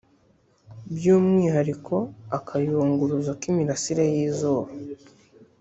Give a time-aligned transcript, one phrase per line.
[0.95, 1.95] by’umwihariko
[2.37, 4.71] akayunguruzo k’imirasire y’izuba